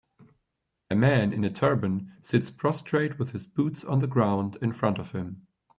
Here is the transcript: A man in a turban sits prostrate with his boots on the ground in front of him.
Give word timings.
A 0.89 0.95
man 0.95 1.31
in 1.31 1.43
a 1.43 1.51
turban 1.51 2.11
sits 2.23 2.49
prostrate 2.49 3.19
with 3.19 3.33
his 3.33 3.45
boots 3.45 3.83
on 3.83 3.99
the 3.99 4.07
ground 4.07 4.57
in 4.59 4.73
front 4.73 4.97
of 4.97 5.11
him. 5.11 5.45